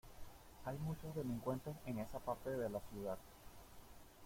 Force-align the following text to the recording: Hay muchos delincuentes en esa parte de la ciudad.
Hay 0.65 0.79
muchos 0.79 1.13
delincuentes 1.15 1.75
en 1.85 1.99
esa 1.99 2.17
parte 2.17 2.49
de 2.49 2.71
la 2.71 2.79
ciudad. 2.91 3.19